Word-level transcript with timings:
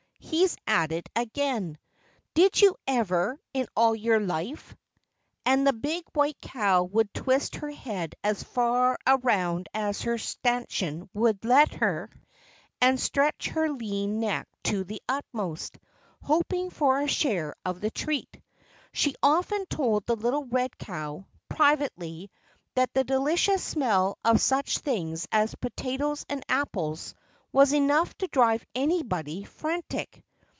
He's 0.23 0.55
at 0.65 0.93
it 0.93 1.09
again! 1.13 1.77
Did 2.35 2.61
you 2.61 2.77
ever, 2.87 3.37
in 3.53 3.67
all 3.75 3.93
your 3.93 4.21
life?" 4.21 4.73
And 5.45 5.67
the 5.67 5.73
big 5.73 6.05
white 6.13 6.39
cow 6.41 6.83
would 6.83 7.13
twist 7.13 7.55
her 7.57 7.69
head 7.71 8.15
as 8.23 8.41
far 8.41 8.97
around 9.05 9.67
as 9.73 10.03
her 10.03 10.17
stanchion 10.17 11.09
would 11.13 11.43
let 11.43 11.73
her, 11.73 12.09
and 12.79 12.97
stretch 12.97 13.49
her 13.49 13.69
lean 13.71 14.21
neck 14.21 14.47
to 14.65 14.85
the 14.85 15.01
utmost, 15.09 15.77
hoping 16.23 16.69
for 16.69 17.01
a 17.01 17.09
share 17.09 17.53
of 17.65 17.81
the 17.81 17.91
treat. 17.91 18.39
She 18.93 19.15
often 19.21 19.65
told 19.65 20.05
the 20.05 20.15
little 20.15 20.45
red 20.45 20.77
cow, 20.77 21.25
privately, 21.49 22.31
that 22.75 22.93
the 22.93 23.03
delicious 23.03 23.61
smell 23.61 24.17
of 24.23 24.39
such 24.39 24.77
things 24.77 25.27
as 25.33 25.55
potatoes 25.55 26.25
and 26.29 26.41
apples 26.47 27.15
was 27.53 27.73
enough 27.73 28.17
to 28.17 28.25
drive 28.27 28.65
anybody 28.73 29.43
frantic. 29.43 30.23